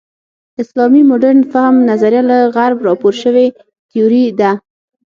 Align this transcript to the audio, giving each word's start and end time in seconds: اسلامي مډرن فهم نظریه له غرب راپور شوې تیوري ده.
اسلامي 0.61 1.01
مډرن 1.09 1.39
فهم 1.51 1.75
نظریه 1.89 2.23
له 2.29 2.37
غرب 2.55 2.77
راپور 2.87 3.13
شوې 3.23 3.45
تیوري 3.91 4.23
ده. 4.39 4.51